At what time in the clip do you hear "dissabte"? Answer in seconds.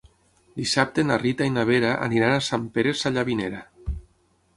0.59-1.03